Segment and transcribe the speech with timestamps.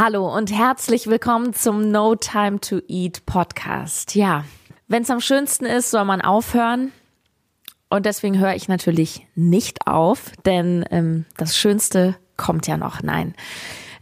[0.00, 4.14] Hallo und herzlich willkommen zum No Time to Eat Podcast.
[4.14, 4.44] Ja,
[4.86, 6.92] wenn es am schönsten ist, soll man aufhören.
[7.90, 13.02] Und deswegen höre ich natürlich nicht auf, denn ähm, das Schönste kommt ja noch.
[13.02, 13.34] Nein.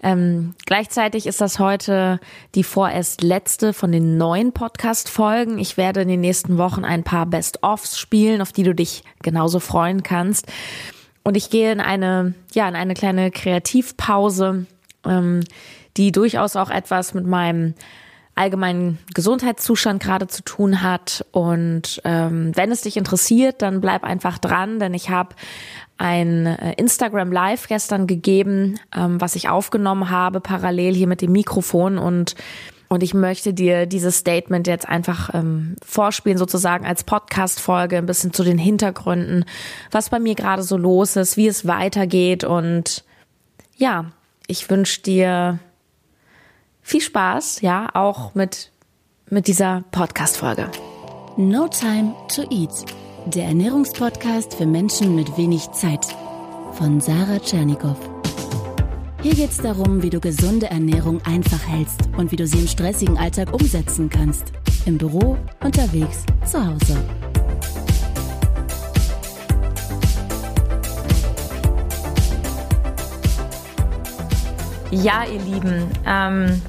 [0.02, 2.20] Ähm, gleichzeitig ist das heute
[2.54, 5.58] die vorerst letzte von den neuen Podcast-Folgen.
[5.58, 9.60] Ich werde in den nächsten Wochen ein paar Best-Offs spielen, auf die du dich genauso
[9.60, 10.44] freuen kannst.
[11.24, 14.66] Und ich gehe in eine, ja, in eine kleine Kreativpause.
[15.06, 15.40] Ähm,
[15.96, 17.74] die durchaus auch etwas mit meinem
[18.34, 21.24] allgemeinen Gesundheitszustand gerade zu tun hat.
[21.32, 25.34] Und ähm, wenn es dich interessiert, dann bleib einfach dran, denn ich habe
[25.96, 31.32] ein äh, Instagram Live gestern gegeben, ähm, was ich aufgenommen habe, parallel hier mit dem
[31.32, 32.36] Mikrofon und
[32.88, 38.32] und ich möchte dir dieses Statement jetzt einfach ähm, vorspielen, sozusagen als Podcast-Folge, ein bisschen
[38.32, 39.44] zu den Hintergründen,
[39.90, 42.44] was bei mir gerade so los ist, wie es weitergeht.
[42.44, 43.02] Und
[43.76, 44.12] ja,
[44.46, 45.58] ich wünsche dir
[46.86, 48.70] viel Spaß, ja, auch mit,
[49.28, 50.70] mit dieser Podcast-Folge.
[51.36, 52.70] No Time to Eat,
[53.26, 56.06] der Ernährungspodcast für Menschen mit wenig Zeit
[56.74, 57.96] von Sarah Tschernikow.
[59.20, 62.68] Hier geht es darum, wie du gesunde Ernährung einfach hältst und wie du sie im
[62.68, 64.52] stressigen Alltag umsetzen kannst.
[64.84, 66.96] Im Büro, unterwegs, zu Hause.
[74.92, 76.62] Ja, ihr Lieben, ähm,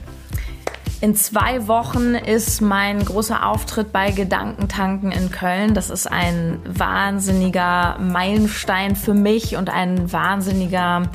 [1.01, 5.73] in zwei Wochen ist mein großer Auftritt bei Gedankentanken in Köln.
[5.73, 11.09] Das ist ein wahnsinniger Meilenstein für mich und ein wahnsinniger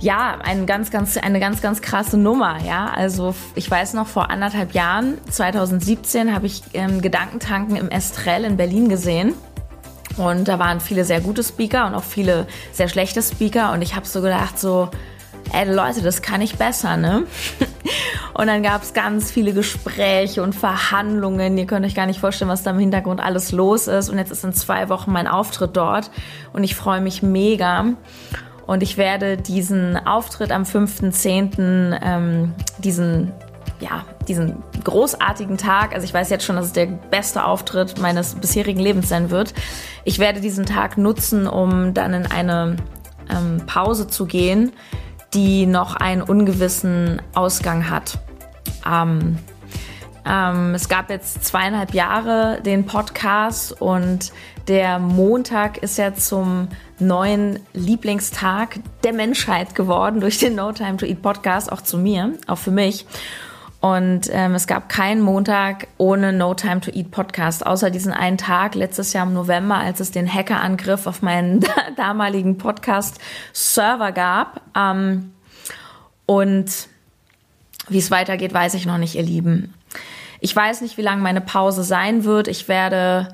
[0.00, 2.86] ja, ein ganz, ganz, eine ganz, ganz krasse Nummer, ja.
[2.94, 8.56] Also ich weiß noch, vor anderthalb Jahren, 2017, habe ich ähm, Gedankentanken im Estrell in
[8.56, 9.34] Berlin gesehen.
[10.16, 13.72] Und da waren viele sehr gute Speaker und auch viele sehr schlechte Speaker.
[13.72, 14.88] Und ich habe so gedacht, so,
[15.52, 17.24] ey Leute, das kann ich besser, ne?
[18.38, 21.58] Und dann gab es ganz viele Gespräche und Verhandlungen.
[21.58, 24.10] Ihr könnt euch gar nicht vorstellen, was da im Hintergrund alles los ist.
[24.10, 26.12] Und jetzt ist in zwei Wochen mein Auftritt dort
[26.52, 27.86] und ich freue mich mega.
[28.64, 33.32] Und ich werde diesen Auftritt am 5.10., ähm, diesen,
[33.80, 38.36] ja, diesen großartigen Tag, also ich weiß jetzt schon, dass es der beste Auftritt meines
[38.36, 39.52] bisherigen Lebens sein wird.
[40.04, 42.76] Ich werde diesen Tag nutzen, um dann in eine
[43.28, 44.70] ähm, Pause zu gehen,
[45.34, 48.20] die noch einen ungewissen Ausgang hat.
[48.88, 49.38] Ähm,
[50.28, 54.32] ähm, es gab jetzt zweieinhalb Jahre den Podcast und
[54.66, 61.06] der Montag ist ja zum neuen Lieblingstag der Menschheit geworden durch den No Time to
[61.06, 63.06] Eat Podcast, auch zu mir, auch für mich.
[63.80, 68.36] Und ähm, es gab keinen Montag ohne No Time to Eat Podcast, außer diesen einen
[68.36, 71.64] Tag letztes Jahr im November, als es den Hackerangriff auf meinen
[71.96, 74.60] damaligen Podcast-Server gab.
[74.76, 75.32] Ähm,
[76.26, 76.88] und
[77.90, 79.74] wie es weitergeht, weiß ich noch nicht, ihr Lieben.
[80.40, 82.48] Ich weiß nicht, wie lange meine Pause sein wird.
[82.48, 83.28] Ich werde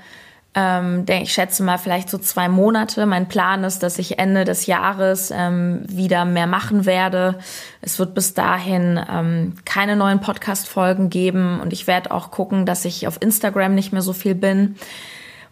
[0.54, 3.06] ähm, ich schätze mal vielleicht so zwei Monate.
[3.06, 7.38] Mein Plan ist, dass ich Ende des Jahres ähm, wieder mehr machen werde.
[7.80, 12.84] Es wird bis dahin ähm, keine neuen Podcast-Folgen geben und ich werde auch gucken, dass
[12.84, 14.76] ich auf Instagram nicht mehr so viel bin.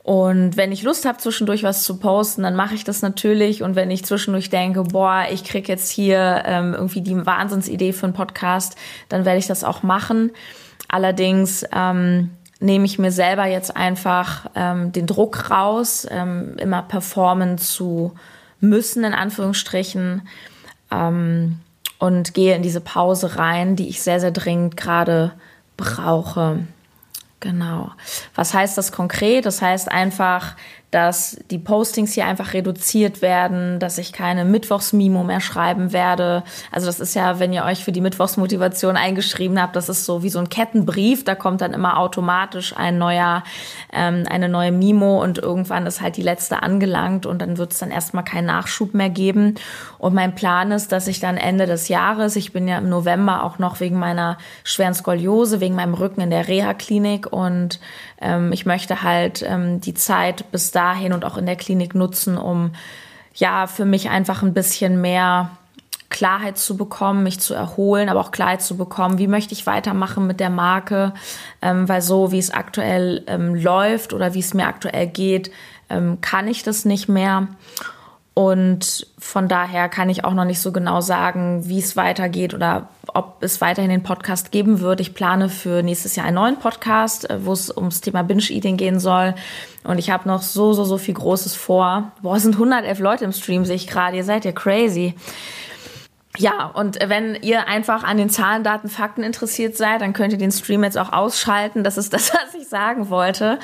[0.02, 3.62] Und wenn ich Lust habe, zwischendurch was zu posten, dann mache ich das natürlich.
[3.62, 8.06] Und wenn ich zwischendurch denke, boah, ich krieg jetzt hier ähm, irgendwie die Wahnsinnsidee für
[8.06, 8.76] einen Podcast,
[9.08, 10.32] dann werde ich das auch machen.
[10.88, 17.58] Allerdings ähm, nehme ich mir selber jetzt einfach ähm, den Druck raus, ähm, immer performen
[17.58, 18.12] zu
[18.60, 20.22] müssen, in Anführungsstrichen,
[20.90, 21.58] ähm,
[21.98, 25.32] und gehe in diese Pause rein, die ich sehr, sehr dringend gerade
[25.76, 26.58] brauche.
[27.42, 27.90] Genau.
[28.36, 29.44] Was heißt das konkret?
[29.46, 30.54] Das heißt einfach,
[30.92, 36.44] dass die Postings hier einfach reduziert werden, dass ich keine Mittwochsmimo mehr schreiben werde.
[36.70, 40.22] Also das ist ja, wenn ihr euch für die Mittwochsmotivation eingeschrieben habt, das ist so
[40.22, 43.42] wie so ein Kettenbrief, da kommt dann immer automatisch ein neuer,
[43.90, 47.78] ähm, eine neue Mimo und irgendwann ist halt die letzte angelangt und dann wird es
[47.78, 49.54] dann erstmal keinen Nachschub mehr geben.
[49.96, 53.44] Und mein Plan ist, dass ich dann Ende des Jahres, ich bin ja im November
[53.44, 57.80] auch noch wegen meiner schweren Skoliose, wegen meinem Rücken in der Reha-Klinik und
[58.20, 62.36] ähm, ich möchte halt ähm, die Zeit bis dahin und auch in der Klinik nutzen,
[62.36, 62.72] um
[63.34, 65.50] ja für mich einfach ein bisschen mehr
[66.08, 70.26] Klarheit zu bekommen, mich zu erholen, aber auch Klarheit zu bekommen, wie möchte ich weitermachen
[70.26, 71.14] mit der Marke,
[71.62, 75.50] ähm, weil so wie es aktuell ähm, läuft oder wie es mir aktuell geht,
[75.88, 77.48] ähm, kann ich das nicht mehr.
[78.34, 82.88] Und von daher kann ich auch noch nicht so genau sagen, wie es weitergeht oder
[83.12, 85.00] ob es weiterhin den Podcast geben wird.
[85.00, 89.00] Ich plane für nächstes Jahr einen neuen Podcast, äh, wo es ums Thema Binge-Eating gehen
[89.00, 89.34] soll.
[89.84, 92.12] Und ich habe noch so, so, so viel Großes vor.
[92.22, 94.16] Boah, es sind 111 Leute im Stream, sehe ich gerade.
[94.16, 95.14] Ihr seid ja crazy.
[96.38, 100.38] Ja, und wenn ihr einfach an den Zahlen, Daten, Fakten interessiert seid, dann könnt ihr
[100.38, 101.84] den Stream jetzt auch ausschalten.
[101.84, 103.58] Das ist das, was ich sagen wollte.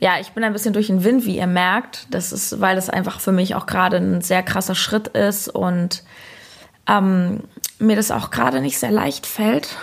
[0.00, 2.06] Ja, ich bin ein bisschen durch den Wind, wie ihr merkt.
[2.10, 6.02] Das ist, weil das einfach für mich auch gerade ein sehr krasser Schritt ist und
[6.88, 7.44] ähm,
[7.78, 9.76] mir das auch gerade nicht sehr leicht fällt.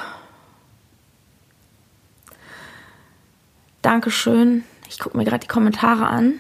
[3.82, 4.66] Dankeschön.
[4.90, 6.40] Ich gucke mir gerade die Kommentare an.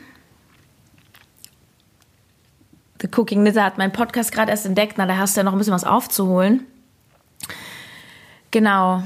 [3.01, 4.97] The Cooking Knitter hat meinen Podcast gerade erst entdeckt.
[4.97, 6.65] Na, da hast du ja noch ein bisschen was aufzuholen.
[8.51, 9.03] Genau.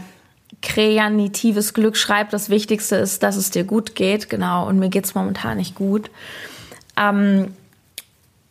[0.62, 4.30] Kreatives Glück schreibt, das Wichtigste ist, dass es dir gut geht.
[4.30, 4.68] Genau.
[4.68, 6.12] Und mir geht es momentan nicht gut.
[6.98, 7.54] Ähm,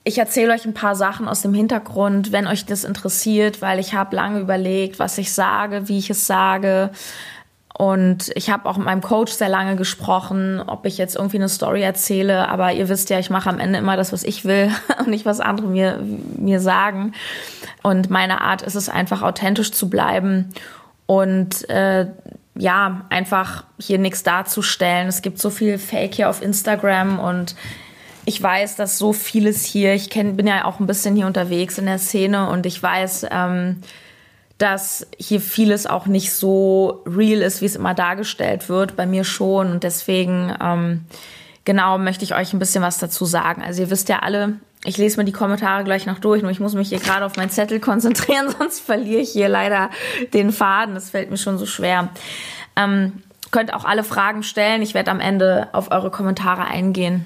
[0.05, 3.93] ich erzähle euch ein paar Sachen aus dem Hintergrund, wenn euch das interessiert, weil ich
[3.93, 6.91] habe lange überlegt, was ich sage, wie ich es sage.
[7.79, 11.49] Und ich habe auch mit meinem Coach sehr lange gesprochen, ob ich jetzt irgendwie eine
[11.49, 12.49] Story erzähle.
[12.49, 15.25] Aber ihr wisst ja, ich mache am Ende immer das, was ich will und nicht,
[15.25, 16.01] was andere mir,
[16.37, 17.13] mir sagen.
[17.85, 20.53] Und meine Art ist es einfach, authentisch zu bleiben
[21.07, 22.09] und äh,
[22.57, 25.07] ja, einfach hier nichts darzustellen.
[25.07, 27.55] Es gibt so viel Fake hier auf Instagram und
[28.25, 31.79] ich weiß, dass so vieles hier, ich kenn, bin ja auch ein bisschen hier unterwegs
[31.79, 33.83] in der Szene und ich weiß, ähm,
[34.59, 38.97] dass hier vieles auch nicht so real ist, wie es immer dargestellt wird.
[38.97, 39.71] Bei mir schon.
[39.71, 41.05] Und deswegen, ähm,
[41.65, 43.63] genau, möchte ich euch ein bisschen was dazu sagen.
[43.63, 46.61] Also ihr wisst ja alle, ich lese mir die Kommentare gleich noch durch, nur ich
[46.61, 49.91] muss mich hier gerade auf meinen Zettel konzentrieren, sonst verliere ich hier leider
[50.33, 50.95] den Faden.
[50.95, 52.09] Das fällt mir schon so schwer.
[52.75, 53.23] Ähm,
[53.53, 54.83] könnt auch alle Fragen stellen.
[54.83, 57.25] Ich werde am Ende auf eure Kommentare eingehen.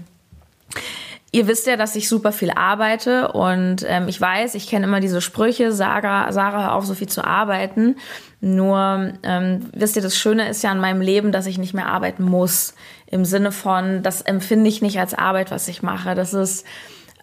[1.34, 5.00] Ihr wisst ja, dass ich super viel arbeite und ähm, ich weiß, ich kenne immer
[5.00, 7.96] diese Sprüche, Sarah, Sarah, hör auf, so viel zu arbeiten.
[8.42, 11.86] Nur, ähm, wisst ihr, das Schöne ist ja an meinem Leben, dass ich nicht mehr
[11.86, 12.74] arbeiten muss.
[13.06, 16.14] Im Sinne von, das empfinde ich nicht als Arbeit, was ich mache.
[16.14, 16.66] Das ist,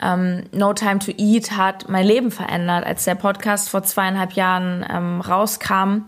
[0.01, 2.85] ähm, No Time to Eat hat mein Leben verändert.
[2.85, 6.05] Als der Podcast vor zweieinhalb Jahren ähm, rauskam,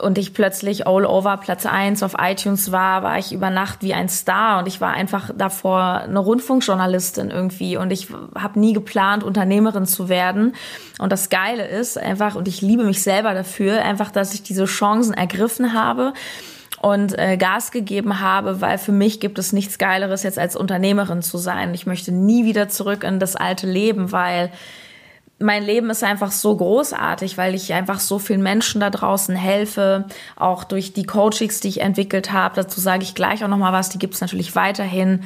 [0.00, 3.94] und ich plötzlich all over Platz 1 auf iTunes war, war ich über Nacht wie
[3.94, 9.22] ein Star und ich war einfach davor eine Rundfunkjournalistin irgendwie und ich habe nie geplant,
[9.22, 10.56] Unternehmerin zu werden.
[10.98, 14.64] Und das Geile ist einfach, und ich liebe mich selber dafür, einfach, dass ich diese
[14.64, 16.12] Chancen ergriffen habe
[16.80, 21.22] und äh, Gas gegeben habe, weil für mich gibt es nichts Geileres jetzt als Unternehmerin
[21.22, 21.72] zu sein.
[21.72, 24.50] Ich möchte nie wieder zurück in das alte Leben, weil
[25.42, 30.06] mein Leben ist einfach so großartig, weil ich einfach so vielen Menschen da draußen helfe,
[30.36, 32.56] auch durch die Coachings, die ich entwickelt habe.
[32.56, 33.88] Dazu sage ich gleich auch noch mal was.
[33.88, 35.24] Die gibt es natürlich weiterhin.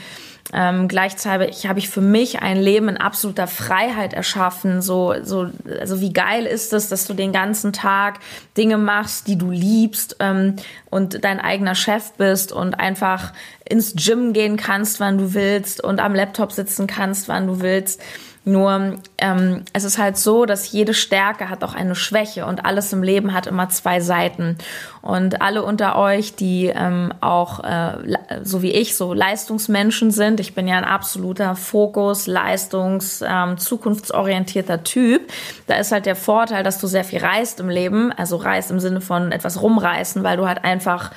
[0.52, 4.80] Ähm, gleichzeitig habe ich für mich ein Leben in absoluter Freiheit erschaffen.
[4.80, 5.48] So, so,
[5.80, 8.20] also wie geil ist es, dass du den ganzen Tag
[8.56, 10.56] Dinge machst, die du liebst ähm,
[10.88, 13.32] und dein eigener Chef bist und einfach
[13.68, 18.00] ins Gym gehen kannst, wann du willst und am Laptop sitzen kannst, wann du willst.
[18.48, 22.92] Nur ähm, es ist halt so, dass jede Stärke hat auch eine Schwäche und alles
[22.92, 24.56] im Leben hat immer zwei Seiten.
[25.02, 30.54] Und alle unter euch, die ähm, auch äh, so wie ich so Leistungsmenschen sind, ich
[30.54, 35.28] bin ja ein absoluter Fokus, Leistungs, ähm, zukunftsorientierter Typ.
[35.66, 38.78] Da ist halt der Vorteil, dass du sehr viel reist im Leben, also reist im
[38.78, 41.10] Sinne von etwas rumreißen, weil du halt einfach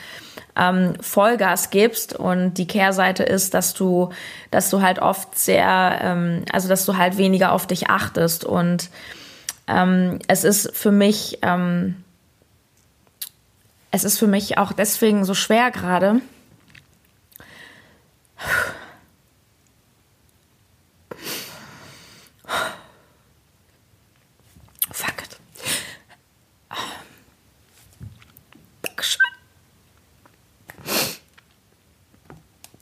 [0.59, 4.09] ähm, Vollgas gibst und die Kehrseite ist, dass du,
[4.51, 8.89] dass du halt oft sehr, ähm, also dass du halt weniger auf dich achtest und
[9.67, 12.03] ähm, es ist für mich, ähm,
[13.91, 16.21] es ist für mich auch deswegen so schwer gerade.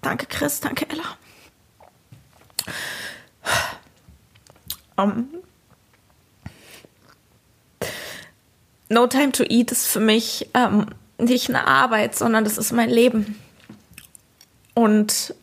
[0.08, 0.62] Danke, Chris.
[0.62, 1.18] Danke, Ella.
[4.96, 5.28] Um,
[8.88, 10.86] no Time to Eat ist für mich ähm,
[11.18, 13.38] nicht eine Arbeit, sondern das ist mein Leben.
[14.76, 15.36] Und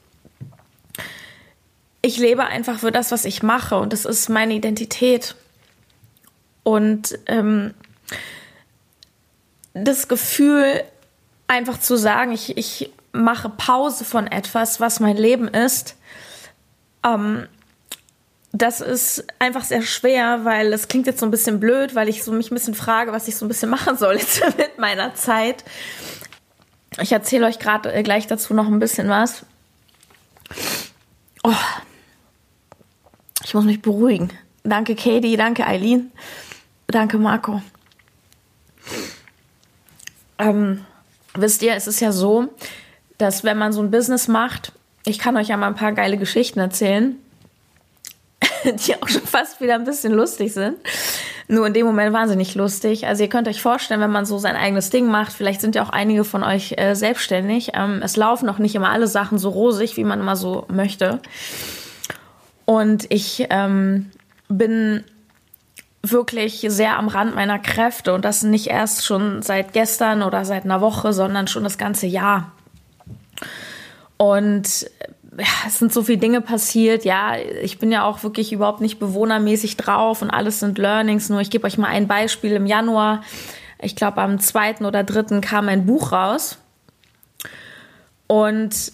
[2.01, 5.37] ich lebe einfach für das, was ich mache und das ist meine Identität.
[6.63, 7.75] Und ähm,
[9.75, 10.83] das Gefühl,
[11.49, 15.97] einfach zu sagen, ich, ich mache Pause von etwas, was mein Leben ist,
[17.05, 17.47] ähm,
[18.53, 22.23] das ist einfach sehr schwer, weil es klingt jetzt so ein bisschen blöd, weil ich
[22.23, 25.15] so mich ein bisschen frage, was ich so ein bisschen machen soll jetzt mit meiner
[25.15, 25.65] Zeit.
[27.01, 29.45] Ich erzähle euch gerade äh, gleich dazu noch ein bisschen was.
[31.43, 31.53] Oh.
[33.45, 34.33] Ich muss mich beruhigen.
[34.63, 36.11] Danke Katie, danke Eileen,
[36.87, 37.61] danke Marco.
[40.39, 40.87] Ähm,
[41.35, 42.49] wisst ihr, es ist ja so,
[43.19, 44.73] dass wenn man so ein Business macht,
[45.07, 47.17] ich kann euch ja mal ein paar geile Geschichten erzählen,
[48.65, 50.77] die auch schon fast wieder ein bisschen lustig sind.
[51.49, 53.07] nur in dem Moment wahnsinnig lustig.
[53.07, 55.83] Also ihr könnt euch vorstellen, wenn man so sein eigenes Ding macht, vielleicht sind ja
[55.83, 57.73] auch einige von euch äh, selbstständig.
[57.75, 61.21] Ähm, es laufen auch nicht immer alle Sachen so rosig, wie man immer so möchte.
[62.65, 64.11] Und ich ähm,
[64.49, 65.05] bin
[66.03, 70.65] wirklich sehr am Rand meiner Kräfte und das nicht erst schon seit gestern oder seit
[70.65, 72.53] einer Woche, sondern schon das ganze Jahr.
[74.17, 74.87] Und
[75.39, 77.05] ja, es sind so viele Dinge passiert.
[77.05, 81.29] Ja, ich bin ja auch wirklich überhaupt nicht bewohnermäßig drauf und alles sind Learnings.
[81.29, 82.53] Nur ich gebe euch mal ein Beispiel.
[82.53, 83.23] Im Januar,
[83.81, 86.59] ich glaube am zweiten oder dritten kam ein Buch raus.
[88.27, 88.93] Und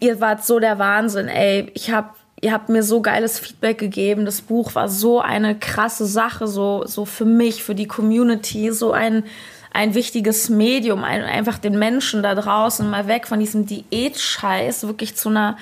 [0.00, 1.70] ihr wart so der Wahnsinn, ey.
[1.74, 4.24] Ich habe ihr habt mir so geiles Feedback gegeben.
[4.24, 8.92] Das Buch war so eine krasse Sache, so, so für mich, für die Community, so
[8.92, 9.24] ein,
[9.72, 15.16] ein wichtiges Medium, ein, einfach den Menschen da draußen mal weg von diesem Diät-Scheiß wirklich
[15.16, 15.56] zu einer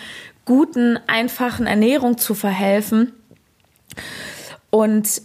[0.45, 3.13] guten, einfachen Ernährung zu verhelfen.
[4.71, 5.21] Und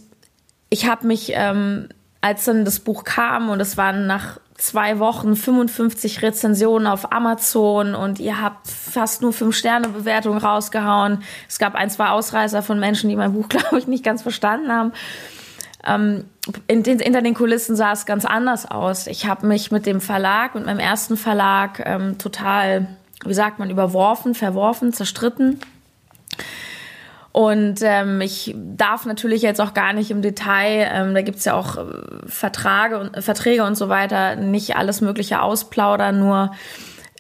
[0.70, 1.90] ich habe mich, ähm,
[2.22, 7.96] als dann das Buch kam und es waren nach zwei Wochen 55 Rezensionen auf Amazon
[7.96, 11.24] und ihr habt fast nur fünf Sterne Bewertungen rausgehauen.
[11.50, 14.72] Es gab ein, zwei Ausreißer von Menschen, die mein Buch, glaube ich, nicht ganz verstanden
[14.72, 14.94] haben.
[15.86, 16.26] Ähm,
[16.68, 19.08] in den, hinter den Kulissen sah es ganz anders aus.
[19.08, 22.88] Ich habe mich mit dem Verlag, mit meinem ersten Verlag ähm, total,
[23.26, 25.60] wie sagt man, überworfen, verworfen, zerstritten.
[27.32, 31.56] Und ähm, ich darf natürlich jetzt auch gar nicht im Detail, ähm, da gibt's ja
[31.56, 31.84] auch äh,
[32.28, 36.52] Verträge und, Verträge und so weiter, nicht alles Mögliche ausplaudern, nur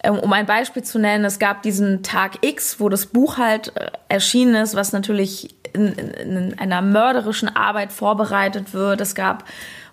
[0.04, 3.76] ähm, um ein Beispiel zu nennen, es gab diesen Tag X, wo das Buch halt
[3.76, 9.02] äh, erschienen ist, was natürlich in, in einer mörderischen Arbeit vorbereitet wird.
[9.02, 9.44] Es gab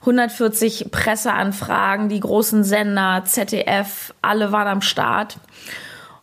[0.00, 5.38] 140 Presseanfragen, die großen Sender, ZDF, alle waren am Start.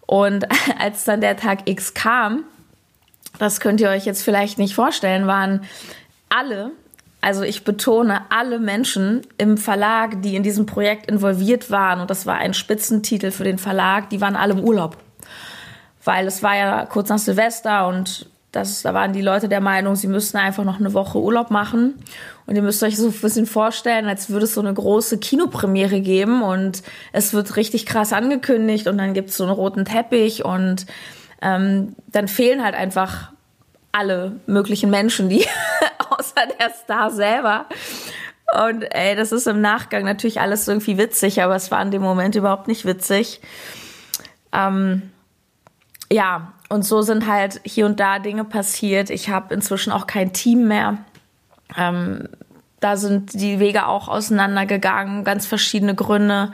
[0.06, 0.48] Und
[0.80, 2.44] als dann der Tag X kam,
[3.38, 5.64] das könnt ihr euch jetzt vielleicht nicht vorstellen, waren
[6.30, 6.72] alle,
[7.22, 12.26] also ich betone alle Menschen im Verlag, die in diesem Projekt involviert waren, und das
[12.26, 14.98] war ein Spitzentitel für den Verlag, die waren alle im Urlaub.
[16.04, 19.96] Weil es war ja kurz nach Silvester und das, da waren die Leute der Meinung,
[19.96, 21.96] sie müssten einfach noch eine Woche Urlaub machen.
[22.46, 26.00] Und ihr müsst euch so ein bisschen vorstellen, als würde es so eine große Kinopremiere
[26.00, 30.46] geben und es wird richtig krass angekündigt und dann gibt es so einen roten Teppich
[30.46, 30.86] und
[31.42, 33.32] ähm, dann fehlen halt einfach
[33.92, 35.46] alle möglichen Menschen, die
[36.10, 37.66] außer der Star selber.
[38.66, 42.02] Und ey, das ist im Nachgang natürlich alles irgendwie witzig, aber es war in dem
[42.02, 43.42] Moment überhaupt nicht witzig.
[44.54, 45.12] Ähm,
[46.10, 49.10] ja, und so sind halt hier und da Dinge passiert.
[49.10, 50.98] Ich habe inzwischen auch kein Team mehr.
[51.78, 52.28] Ähm,
[52.80, 56.52] da sind die Wege auch auseinandergegangen, ganz verschiedene Gründe.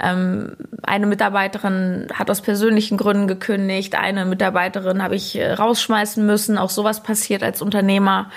[0.00, 6.58] Ähm, eine Mitarbeiterin hat aus persönlichen Gründen gekündigt, eine Mitarbeiterin habe ich äh, rausschmeißen müssen.
[6.58, 8.30] Auch sowas passiert als Unternehmer.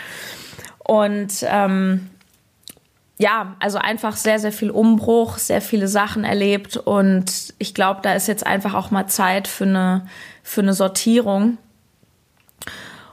[0.77, 2.10] Und ähm,
[3.24, 6.75] ja, also einfach sehr, sehr viel Umbruch, sehr viele Sachen erlebt.
[6.75, 10.06] Und ich glaube, da ist jetzt einfach auch mal Zeit für eine,
[10.44, 11.58] für eine Sortierung.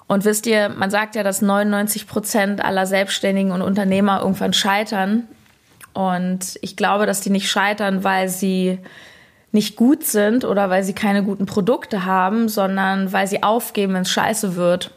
[0.09, 5.29] Und wisst ihr, man sagt ja, dass 99 Prozent aller Selbstständigen und Unternehmer irgendwann scheitern.
[5.93, 8.81] Und ich glaube, dass die nicht scheitern, weil sie
[9.53, 14.03] nicht gut sind oder weil sie keine guten Produkte haben, sondern weil sie aufgeben, wenn
[14.03, 14.91] es scheiße wird.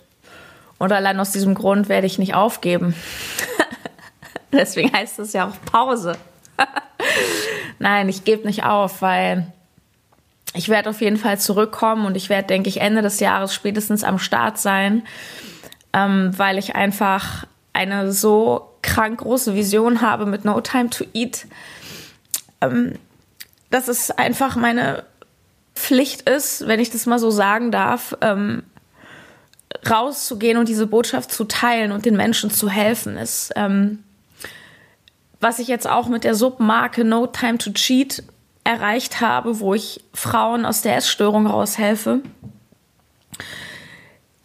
[0.79, 2.95] Und allein aus diesem Grund werde ich nicht aufgeben.
[4.57, 6.15] Deswegen heißt es ja auch Pause.
[7.79, 9.51] Nein, ich gebe nicht auf, weil
[10.53, 14.03] ich werde auf jeden Fall zurückkommen und ich werde, denke ich, Ende des Jahres spätestens
[14.03, 15.03] am Start sein,
[15.91, 21.47] ähm, weil ich einfach eine so krank große Vision habe mit No Time to Eat,
[22.61, 22.99] ähm,
[23.71, 25.03] dass es einfach meine
[25.73, 28.61] Pflicht ist, wenn ich das mal so sagen darf, ähm,
[29.89, 34.03] rauszugehen und diese Botschaft zu teilen und den Menschen zu helfen, ist, ähm,
[35.43, 38.23] was ich jetzt auch mit der Submarke No Time to Cheat
[38.63, 42.21] erreicht habe, wo ich Frauen aus der Essstörung raushelfe.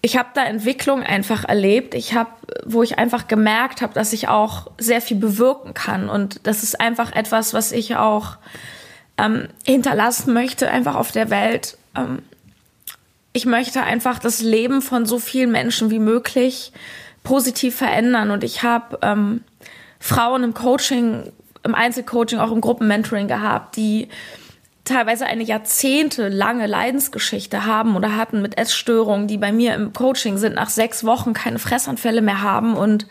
[0.01, 1.95] Ich habe da Entwicklung einfach erlebt.
[1.95, 2.31] Ich habe,
[2.65, 6.81] wo ich einfach gemerkt habe, dass ich auch sehr viel bewirken kann und das ist
[6.81, 8.37] einfach etwas, was ich auch
[9.17, 11.77] ähm, hinterlassen möchte, einfach auf der Welt.
[11.97, 12.23] Ähm,
[13.33, 16.73] ich möchte einfach das Leben von so vielen Menschen wie möglich
[17.23, 19.45] positiv verändern und ich habe ähm,
[19.99, 21.33] Frauen im Coaching
[21.65, 24.09] im Einzelcoaching, auch im Gruppenmentoring gehabt, die
[24.85, 30.55] teilweise eine jahrzehntelange Leidensgeschichte haben oder hatten mit Essstörungen, die bei mir im Coaching sind,
[30.55, 32.75] nach sechs Wochen keine Fressanfälle mehr haben.
[32.75, 33.07] Und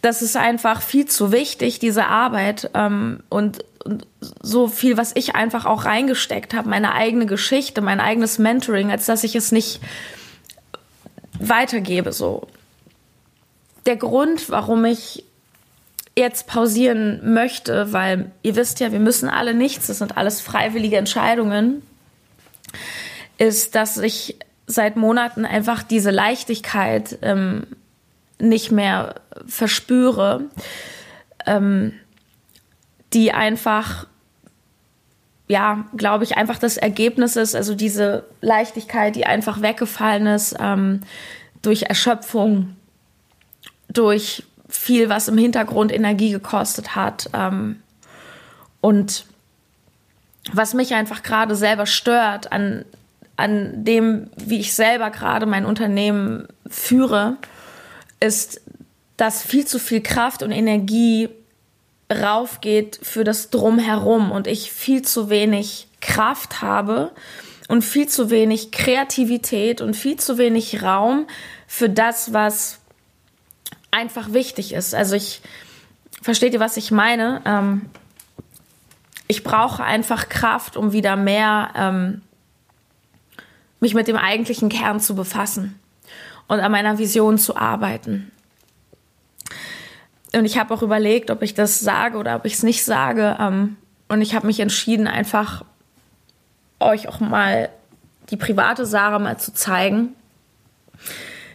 [0.00, 2.70] das ist einfach viel zu wichtig, diese Arbeit.
[2.74, 4.06] Ähm, und, und
[4.40, 9.06] so viel, was ich einfach auch reingesteckt habe, meine eigene Geschichte, mein eigenes Mentoring, als
[9.06, 9.80] dass ich es nicht
[11.38, 12.48] weitergebe so.
[13.86, 15.24] der Grund, warum ich
[16.16, 20.96] jetzt pausieren möchte, weil ihr wisst ja, wir müssen alle nichts, das sind alles freiwillige
[20.96, 21.82] Entscheidungen,
[23.38, 27.66] ist, dass ich seit Monaten einfach diese Leichtigkeit ähm,
[28.38, 29.16] nicht mehr
[29.46, 30.42] verspüre,
[31.46, 31.92] ähm,
[33.12, 34.06] die einfach,
[35.48, 41.00] ja, glaube ich, einfach das Ergebnis ist, also diese Leichtigkeit, die einfach weggefallen ist ähm,
[41.62, 42.76] durch Erschöpfung,
[43.88, 47.30] durch viel, was im Hintergrund Energie gekostet hat.
[47.32, 47.82] Ähm,
[48.80, 49.26] und
[50.52, 52.84] was mich einfach gerade selber stört an,
[53.36, 57.36] an dem, wie ich selber gerade mein Unternehmen führe,
[58.20, 58.60] ist,
[59.16, 61.28] dass viel zu viel Kraft und Energie
[62.12, 67.12] raufgeht für das Drumherum und ich viel zu wenig Kraft habe
[67.68, 71.26] und viel zu wenig Kreativität und viel zu wenig Raum
[71.66, 72.81] für das, was
[73.92, 74.94] einfach wichtig ist.
[74.94, 75.40] Also ich,
[76.20, 77.40] versteht ihr, was ich meine?
[77.44, 77.82] Ähm,
[79.28, 82.22] ich brauche einfach Kraft, um wieder mehr ähm,
[83.78, 85.78] mich mit dem eigentlichen Kern zu befassen
[86.48, 88.32] und an meiner Vision zu arbeiten.
[90.34, 93.36] Und ich habe auch überlegt, ob ich das sage oder ob ich es nicht sage.
[93.38, 93.76] Ähm,
[94.08, 95.64] und ich habe mich entschieden, einfach
[96.80, 97.68] euch auch mal
[98.30, 100.14] die private Sarah mal zu zeigen.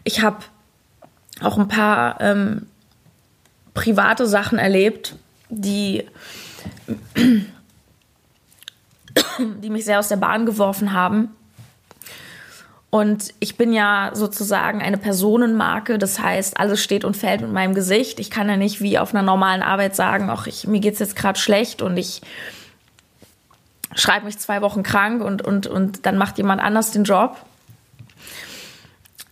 [0.04, 0.38] Ich habe
[1.42, 2.68] auch ein paar ähm,
[3.74, 5.16] private Sachen erlebt,
[5.50, 6.06] die,
[9.62, 11.30] die mich sehr aus der Bahn geworfen haben.
[12.90, 17.76] Und ich bin ja sozusagen eine Personenmarke, das heißt, alles steht und fällt mit meinem
[17.76, 18.20] Gesicht.
[18.20, 21.16] Ich kann ja nicht wie auf einer normalen Arbeit sagen, ach, ich, mir geht's jetzt
[21.16, 22.22] gerade schlecht und ich
[23.94, 27.38] schreibe mich zwei Wochen krank und, und, und dann macht jemand anders den Job.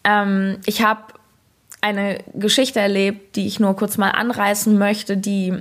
[0.04, 1.02] Ähm, ich habe
[1.86, 5.54] eine Geschichte erlebt, die ich nur kurz mal anreißen möchte, die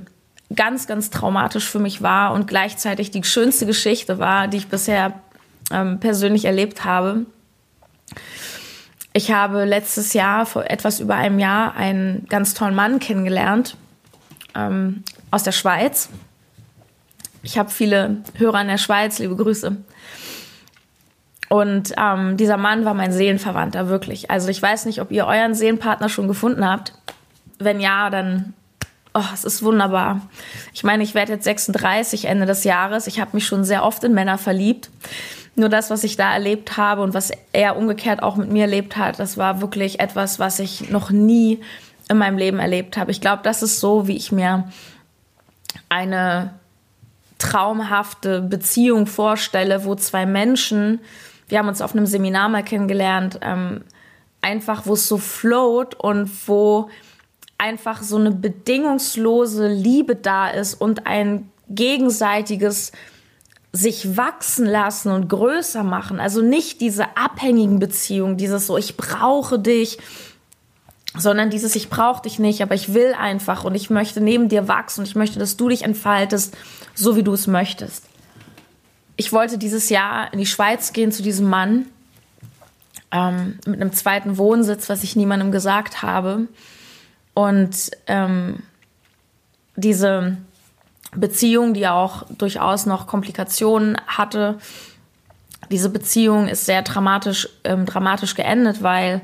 [0.55, 5.13] ganz, ganz traumatisch für mich war und gleichzeitig die schönste Geschichte war, die ich bisher
[5.71, 7.27] ähm, persönlich erlebt habe.
[9.13, 13.77] Ich habe letztes Jahr, vor etwas über einem Jahr, einen ganz tollen Mann kennengelernt
[14.55, 16.09] ähm, aus der Schweiz.
[17.43, 19.77] Ich habe viele Hörer in der Schweiz, liebe Grüße.
[21.49, 24.31] Und ähm, dieser Mann war mein Seelenverwandter, wirklich.
[24.31, 26.93] Also ich weiß nicht, ob ihr euren Seelenpartner schon gefunden habt.
[27.59, 28.53] Wenn ja, dann,
[29.13, 30.21] oh, es ist wunderbar.
[30.73, 33.07] Ich meine, ich werde jetzt 36 Ende des Jahres.
[33.07, 34.89] Ich habe mich schon sehr oft in Männer verliebt.
[35.55, 38.97] Nur das, was ich da erlebt habe und was er umgekehrt auch mit mir erlebt
[38.97, 41.61] hat, das war wirklich etwas, was ich noch nie
[42.09, 43.11] in meinem Leben erlebt habe.
[43.11, 44.69] Ich glaube, das ist so, wie ich mir
[45.87, 46.53] eine
[47.37, 50.99] traumhafte Beziehung vorstelle, wo zwei Menschen
[51.47, 53.81] wir haben uns auf einem Seminar mal kennengelernt, ähm,
[54.41, 56.89] einfach wo es so float und wo
[57.57, 62.91] einfach so eine bedingungslose Liebe da ist und ein gegenseitiges
[63.71, 66.19] sich wachsen lassen und größer machen.
[66.19, 69.97] Also nicht diese abhängigen Beziehungen, dieses so, ich brauche dich,
[71.17, 74.67] sondern dieses, ich brauche dich nicht, aber ich will einfach und ich möchte neben dir
[74.67, 76.55] wachsen und ich möchte, dass du dich entfaltest,
[76.93, 78.05] so wie du es möchtest
[79.17, 81.85] ich wollte dieses Jahr in die Schweiz gehen zu diesem Mann
[83.11, 86.47] ähm, mit einem zweiten Wohnsitz, was ich niemandem gesagt habe.
[87.33, 88.63] Und ähm,
[89.75, 90.37] diese
[91.15, 94.57] Beziehung, die auch durchaus noch Komplikationen hatte,
[95.71, 99.21] diese Beziehung ist sehr dramatisch, ähm, dramatisch geendet, weil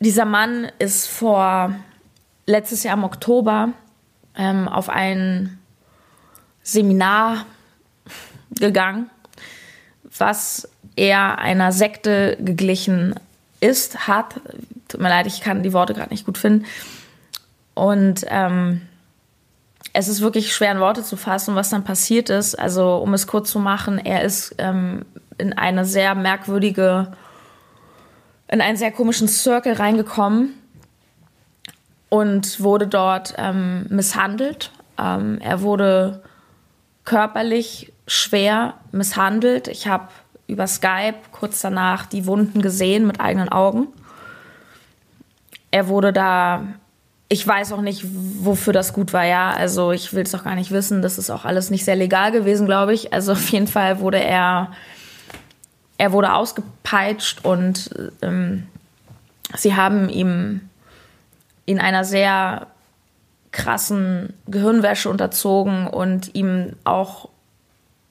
[0.00, 1.74] dieser Mann ist vor
[2.46, 3.70] letztes Jahr im Oktober
[4.36, 5.58] ähm, auf ein
[6.62, 7.44] Seminar
[8.50, 9.10] gegangen,
[10.16, 13.14] was eher einer Sekte geglichen
[13.60, 14.40] ist, hat.
[14.88, 16.66] Tut mir leid, ich kann die Worte gerade nicht gut finden.
[17.74, 18.82] Und ähm,
[19.92, 22.54] es ist wirklich schwer in Worte zu fassen, was dann passiert ist.
[22.54, 25.04] Also, um es kurz zu machen, er ist ähm,
[25.38, 27.12] in eine sehr merkwürdige,
[28.48, 30.54] in einen sehr komischen Circle reingekommen
[32.08, 34.70] und wurde dort ähm, misshandelt.
[34.98, 36.22] Ähm, er wurde
[37.04, 39.68] körperlich schwer misshandelt.
[39.68, 40.08] Ich habe
[40.48, 43.88] über Skype kurz danach die Wunden gesehen mit eigenen Augen.
[45.70, 46.64] Er wurde da,
[47.28, 48.06] ich weiß auch nicht,
[48.40, 49.50] wofür das gut war, ja.
[49.50, 51.02] Also ich will es auch gar nicht wissen.
[51.02, 53.12] Das ist auch alles nicht sehr legal gewesen, glaube ich.
[53.12, 54.72] Also auf jeden Fall wurde er,
[55.98, 57.90] er wurde ausgepeitscht und
[58.22, 58.66] ähm,
[59.54, 60.62] sie haben ihm
[61.66, 62.68] in einer sehr
[63.52, 67.28] krassen Gehirnwäsche unterzogen und ihm auch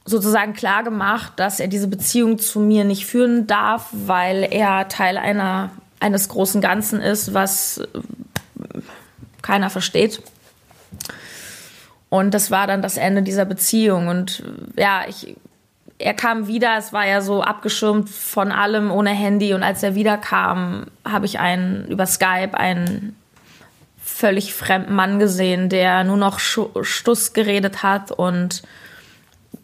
[0.07, 5.17] sozusagen klar gemacht, dass er diese Beziehung zu mir nicht führen darf, weil er Teil
[5.17, 7.81] einer eines großen Ganzen ist, was
[9.41, 10.21] keiner versteht.
[12.09, 14.07] Und das war dann das Ende dieser Beziehung.
[14.07, 14.43] Und
[14.75, 15.35] ja, ich,
[15.97, 19.53] er kam wieder, es war ja so abgeschirmt von allem ohne Handy.
[19.53, 23.15] Und als er wiederkam, habe ich einen über Skype einen
[24.01, 28.63] völlig fremden Mann gesehen, der nur noch Stuss geredet hat und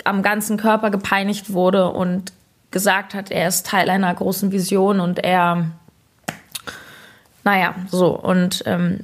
[0.04, 2.34] am ganzen Körper gepeinigt wurde und
[2.72, 5.68] gesagt hat, er ist Teil einer großen Vision und er,
[7.44, 8.18] naja, so.
[8.18, 9.02] Und ähm,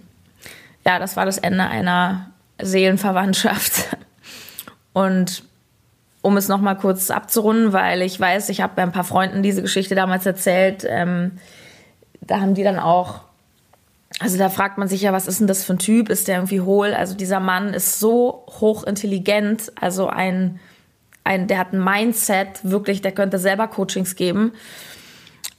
[0.86, 3.96] ja, das war das Ende einer Seelenverwandtschaft.
[4.94, 5.44] Und
[6.22, 9.62] um es nochmal kurz abzurunden, weil ich weiß, ich habe bei ein paar Freunden diese
[9.62, 11.40] Geschichte damals erzählt, ähm,
[12.22, 13.22] da haben die dann auch,
[14.20, 16.10] also da fragt man sich ja, was ist denn das für ein Typ?
[16.10, 16.94] Ist der irgendwie hohl?
[16.94, 20.60] Also dieser Mann ist so hochintelligent, also ein,
[21.30, 24.52] ein der hat ein Mindset, wirklich, der könnte selber Coachings geben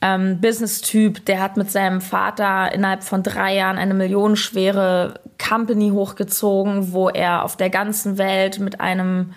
[0.03, 6.93] ähm, Business-Typ, der hat mit seinem Vater innerhalb von drei Jahren eine millionenschwere Company hochgezogen,
[6.93, 9.35] wo er auf der ganzen Welt mit einem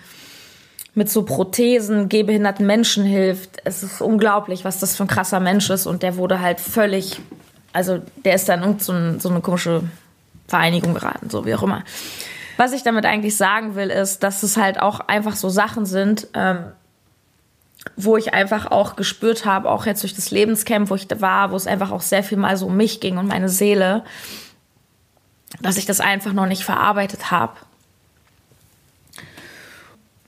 [0.96, 3.60] mit so Prothesen gehbehinderten Menschen hilft.
[3.64, 5.86] Es ist unglaublich, was das für ein krasser Mensch ist.
[5.86, 7.20] Und der wurde halt völlig,
[7.72, 9.82] also der ist dann in so, ein, so eine komische
[10.46, 11.82] Vereinigung geraten, so wie auch immer.
[12.56, 16.28] Was ich damit eigentlich sagen will, ist, dass es halt auch einfach so Sachen sind,
[16.34, 16.66] ähm,
[17.96, 21.50] wo ich einfach auch gespürt habe, auch jetzt durch das Lebenscamp, wo ich da war,
[21.50, 24.04] wo es einfach auch sehr viel mal so um mich ging und meine Seele,
[25.60, 27.54] dass ich das einfach noch nicht verarbeitet habe.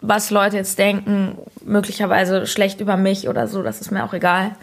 [0.01, 4.55] Was Leute jetzt denken, möglicherweise schlecht über mich oder so, das ist mir auch egal.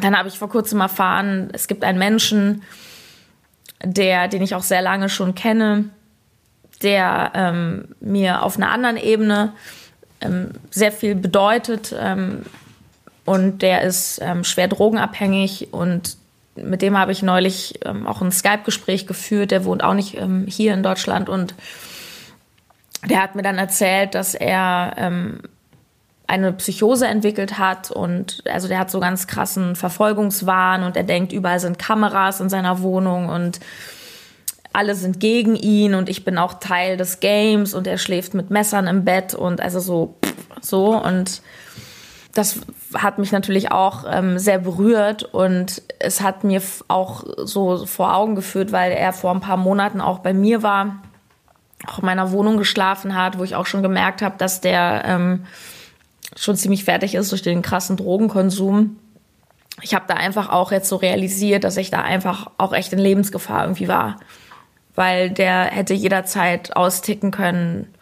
[0.00, 2.62] Dann habe ich vor kurzem erfahren, es gibt einen Menschen,
[3.84, 5.90] der, den ich auch sehr lange schon kenne,
[6.82, 9.52] der ähm, mir auf einer anderen Ebene
[10.20, 11.94] ähm, sehr viel bedeutet.
[11.98, 12.42] Ähm,
[13.24, 16.16] und der ist ähm, schwer drogenabhängig und
[16.56, 19.50] mit dem habe ich neulich ähm, auch ein Skype-Gespräch geführt.
[19.50, 21.54] Der wohnt auch nicht hier in Deutschland und
[23.08, 25.32] der hat mir dann erzählt, dass er
[26.26, 31.32] eine Psychose entwickelt hat und also der hat so ganz krassen Verfolgungswahn und er denkt,
[31.32, 33.60] überall sind Kameras in seiner Wohnung und
[34.74, 38.50] alle sind gegen ihn und ich bin auch Teil des Games und er schläft mit
[38.50, 40.16] Messern im Bett und also so,
[40.60, 41.42] so und
[42.32, 42.60] das
[42.92, 48.34] hat mich natürlich auch ähm, sehr berührt und es hat mir auch so vor Augen
[48.34, 51.02] geführt, weil er vor ein paar Monaten auch bei mir war,
[51.86, 55.46] auch in meiner Wohnung geschlafen hat, wo ich auch schon gemerkt habe, dass der ähm,
[56.34, 58.98] schon ziemlich fertig ist durch den krassen Drogenkonsum.
[59.82, 62.98] Ich habe da einfach auch jetzt so realisiert, dass ich da einfach auch echt in
[62.98, 64.16] Lebensgefahr irgendwie war
[64.94, 67.92] weil der hätte jederzeit austicken können.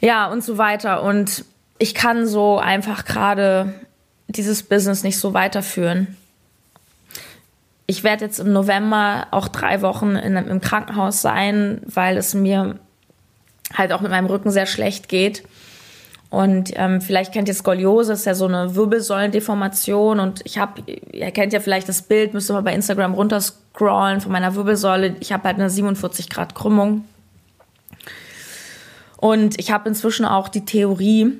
[0.00, 1.02] Ja, und so weiter.
[1.02, 1.44] Und
[1.78, 3.74] ich kann so einfach gerade
[4.28, 6.16] dieses Business nicht so weiterführen.
[7.86, 12.78] Ich werde jetzt im November auch drei Wochen in, im Krankenhaus sein, weil es mir
[13.74, 15.42] halt auch mit meinem Rücken sehr schlecht geht.
[16.30, 20.20] Und ähm, vielleicht kennt ihr Skoliose, ist ja so eine Wirbelsäulendeformation.
[20.20, 24.20] Und ich habe, ihr kennt ja vielleicht das Bild, müsst ihr mal bei Instagram runterscrollen
[24.20, 25.16] von meiner Wirbelsäule.
[25.18, 27.04] Ich habe halt eine 47 Grad Krümmung.
[29.16, 31.32] Und ich habe inzwischen auch die Theorie,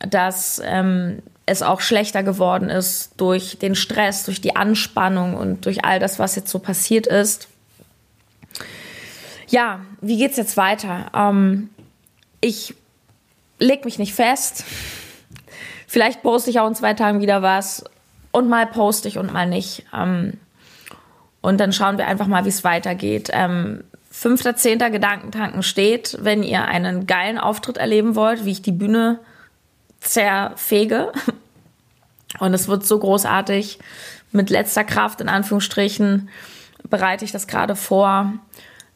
[0.00, 5.84] dass ähm, es auch schlechter geworden ist durch den Stress, durch die Anspannung und durch
[5.84, 7.48] all das, was jetzt so passiert ist.
[9.48, 11.10] Ja, wie geht's jetzt weiter?
[11.14, 11.70] Ähm,
[12.40, 12.74] ich
[13.60, 14.64] leg mich nicht fest.
[15.86, 17.84] Vielleicht poste ich auch in zwei Tagen wieder was
[18.32, 19.86] und mal poste ich und mal nicht.
[19.94, 20.34] Ähm,
[21.40, 23.30] und dann schauen wir einfach mal, wie es weitergeht.
[23.32, 24.90] Ähm, 5.10.
[24.90, 29.20] Gedankentanken steht, wenn ihr einen geilen Auftritt erleben wollt, wie ich die Bühne
[30.00, 31.12] zerfege.
[32.38, 33.78] Und es wird so großartig.
[34.32, 36.28] Mit letzter Kraft, in Anführungsstrichen,
[36.88, 38.32] bereite ich das gerade vor.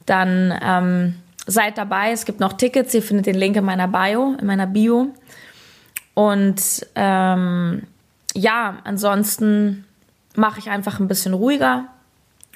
[0.06, 2.12] Dann ähm, seid dabei.
[2.12, 2.94] Es gibt noch Tickets.
[2.94, 5.14] Ihr findet den Link in meiner Bio, in meiner Bio.
[6.14, 7.82] Und ähm,
[8.34, 9.84] ja, ansonsten
[10.34, 11.86] mache ich einfach ein bisschen ruhiger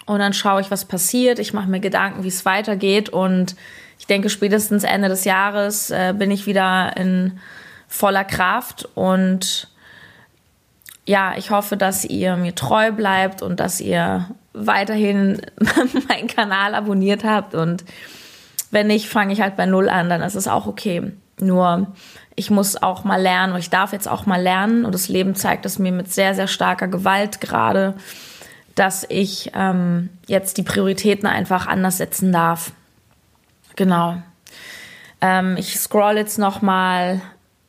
[0.07, 1.38] und dann schaue ich, was passiert.
[1.38, 3.57] Ich mache mir Gedanken, wie es weitergeht und
[3.98, 7.38] ich denke, spätestens Ende des Jahres äh, bin ich wieder in
[7.88, 9.68] voller Kraft und
[11.05, 15.40] ja, ich hoffe, dass ihr mir treu bleibt und dass ihr weiterhin
[16.09, 17.85] meinen Kanal abonniert habt und
[18.70, 21.12] wenn nicht, fange ich halt bei Null an, dann ist es auch okay.
[21.40, 21.88] Nur
[22.35, 25.35] ich muss auch mal lernen und ich darf jetzt auch mal lernen und das Leben
[25.35, 27.94] zeigt es mir mit sehr, sehr starker Gewalt gerade,
[28.74, 32.72] dass ich ähm, jetzt die Prioritäten einfach anders setzen darf.
[33.76, 34.22] Genau.
[35.20, 37.20] Ähm, ich scroll jetzt noch mal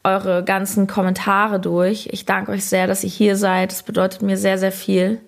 [0.03, 2.09] eure ganzen Kommentare durch.
[2.11, 3.71] Ich danke euch sehr, dass ihr hier seid.
[3.71, 5.19] Das bedeutet mir sehr, sehr viel.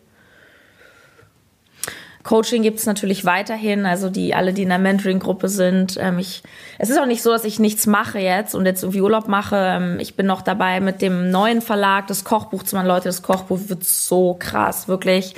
[2.23, 5.97] Coaching gibt es natürlich weiterhin, also die alle, die in der Mentoring-Gruppe sind.
[5.99, 6.43] Ähm, ich,
[6.77, 9.55] es ist auch nicht so, dass ich nichts mache jetzt und jetzt irgendwie Urlaub mache.
[9.57, 13.10] Ähm, ich bin noch dabei mit dem neuen Verlag, das Kochbuch zu meinen Leute.
[13.10, 15.36] Das Kochbuch wird so krass, wirklich.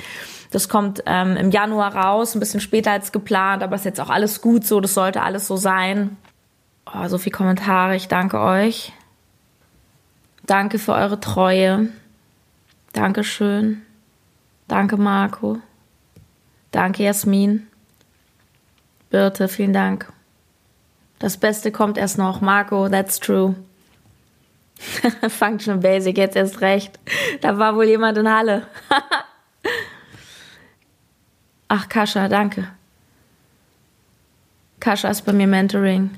[0.50, 4.10] Das kommt ähm, im Januar raus, ein bisschen später als geplant, aber ist jetzt auch
[4.10, 4.80] alles gut so.
[4.80, 6.16] Das sollte alles so sein.
[6.86, 7.96] Oh, so viele Kommentare.
[7.96, 8.92] Ich danke euch.
[10.46, 11.88] Danke für eure Treue.
[12.92, 13.82] Dankeschön.
[14.68, 15.58] Danke, Marco.
[16.74, 17.68] Danke, Jasmin.
[19.08, 20.12] Birte, vielen Dank.
[21.20, 22.40] Das Beste kommt erst noch.
[22.40, 23.54] Marco, that's true.
[25.28, 26.98] Functional Basic, jetzt erst recht.
[27.42, 28.66] Da war wohl jemand in Halle.
[31.68, 32.66] Ach, Kascha, danke.
[34.80, 36.10] Kascha ist bei mir Mentoring.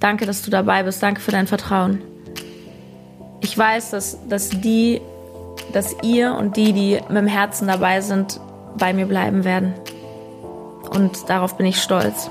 [0.00, 1.00] Danke, dass du dabei bist.
[1.00, 2.02] Danke für dein Vertrauen.
[3.40, 5.00] Ich weiß, dass, dass die,
[5.72, 8.40] dass ihr und die, die mit dem Herzen dabei sind,
[8.78, 9.74] bei mir bleiben werden.
[10.90, 12.30] Und darauf bin ich stolz.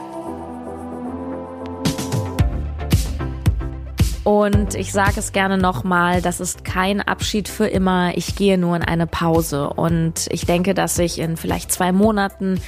[4.24, 8.16] Und ich sage es gerne nochmal, das ist kein Abschied für immer.
[8.16, 9.70] Ich gehe nur in eine Pause.
[9.70, 12.62] Und ich denke, dass ich in vielleicht zwei Monaten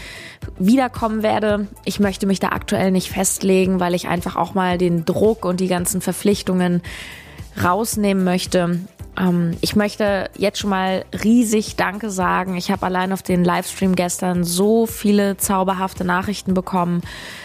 [0.60, 1.68] wiederkommen werde.
[1.86, 5.62] Ich möchte mich da aktuell nicht festlegen, weil ich einfach auch mal den Druck und
[5.62, 6.82] die ganzen Verpflichtungen
[7.64, 8.80] rausnehmen möchte.
[9.18, 12.56] Ähm, ich möchte jetzt schon mal riesig Danke sagen.
[12.56, 17.02] Ich habe allein auf den Livestream gestern so viele zauberhafte Nachrichten bekommen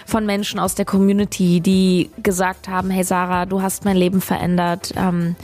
[0.07, 4.93] von Menschen aus der Community, die gesagt haben, hey Sarah, du hast mein Leben verändert.
[4.97, 5.37] Ähm,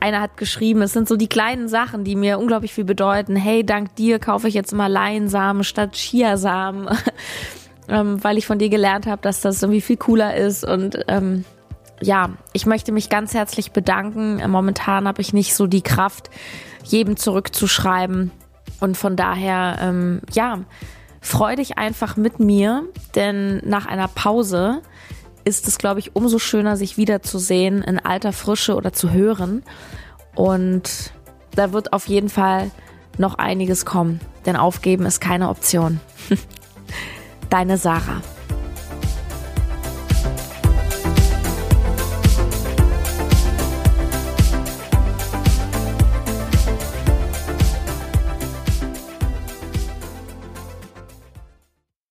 [0.00, 3.36] einer hat geschrieben, es sind so die kleinen Sachen, die mir unglaublich viel bedeuten.
[3.36, 6.88] Hey, dank dir kaufe ich jetzt immer Leinsamen statt Chiasamen,
[7.88, 11.44] ähm, weil ich von dir gelernt habe, dass das irgendwie viel cooler ist und ähm,
[12.00, 14.42] ja, ich möchte mich ganz herzlich bedanken.
[14.50, 16.30] Momentan habe ich nicht so die Kraft,
[16.84, 18.30] jedem zurückzuschreiben.
[18.80, 20.60] Und von daher, ähm, ja,
[21.20, 22.84] freu dich einfach mit mir,
[23.14, 24.82] denn nach einer Pause
[25.44, 29.62] ist es, glaube ich, umso schöner, sich wiederzusehen in alter Frische oder zu hören.
[30.34, 31.12] Und
[31.54, 32.70] da wird auf jeden Fall
[33.16, 36.00] noch einiges kommen, denn aufgeben ist keine Option.
[37.50, 38.22] Deine Sarah.